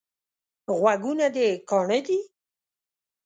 [0.79, 2.19] غوږونه دي کاڼه دي؟